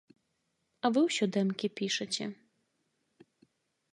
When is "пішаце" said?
1.81-2.25